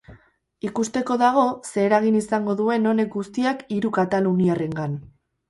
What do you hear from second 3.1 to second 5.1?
guztiak hiru kataluniarrengan.